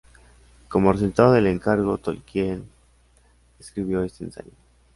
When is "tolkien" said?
1.99-2.67